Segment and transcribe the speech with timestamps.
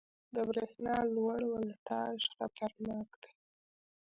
[0.33, 3.33] •د برېښنا لوړ ولټاژ خطرناک دی.